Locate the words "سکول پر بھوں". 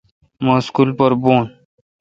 0.67-1.41